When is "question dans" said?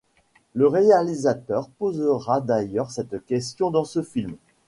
3.23-3.85